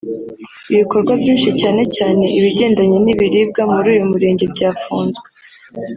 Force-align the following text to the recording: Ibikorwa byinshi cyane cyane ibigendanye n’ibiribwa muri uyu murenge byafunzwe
Ibikorwa 0.73 1.11
byinshi 1.21 1.49
cyane 1.61 1.83
cyane 1.95 2.23
ibigendanye 2.37 2.97
n’ibiribwa 3.01 3.61
muri 3.73 3.87
uyu 3.93 4.03
murenge 4.11 4.45
byafunzwe 4.53 5.27